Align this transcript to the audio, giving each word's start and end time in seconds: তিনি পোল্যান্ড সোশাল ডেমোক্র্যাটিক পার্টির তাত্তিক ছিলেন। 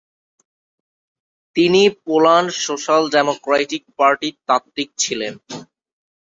তিনি 1.55 1.81
পোল্যান্ড 1.99 2.49
সোশাল 2.61 3.01
ডেমোক্র্যাটিক 3.15 3.83
পার্টির 3.97 4.35
তাত্তিক 4.47 4.89
ছিলেন। 4.97 5.33